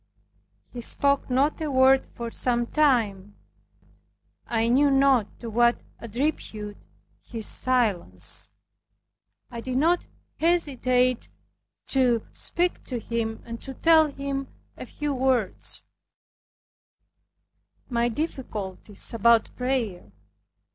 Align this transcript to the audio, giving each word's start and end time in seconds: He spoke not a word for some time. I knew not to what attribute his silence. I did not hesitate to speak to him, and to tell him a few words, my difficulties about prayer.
He 0.73 0.81
spoke 0.81 1.29
not 1.29 1.61
a 1.61 1.69
word 1.69 2.07
for 2.07 2.31
some 2.31 2.65
time. 2.65 3.35
I 4.47 4.67
knew 4.67 4.89
not 4.89 5.27
to 5.41 5.47
what 5.51 5.81
attribute 5.99 6.77
his 7.21 7.45
silence. 7.45 8.49
I 9.51 9.61
did 9.61 9.77
not 9.77 10.07
hesitate 10.39 11.29
to 11.89 12.25
speak 12.33 12.83
to 12.85 12.97
him, 12.97 13.43
and 13.45 13.61
to 13.61 13.75
tell 13.75 14.07
him 14.07 14.47
a 14.75 14.87
few 14.87 15.13
words, 15.13 15.83
my 17.87 18.09
difficulties 18.09 19.13
about 19.13 19.55
prayer. 19.55 20.11